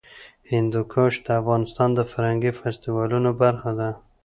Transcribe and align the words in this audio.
هندوکش 0.51 1.13
د 1.25 1.27
افغانستان 1.41 1.89
د 1.93 1.99
فرهنګي 2.11 2.51
فستیوالونو 2.59 3.29
برخه 3.41 3.71
ده. 3.79 3.89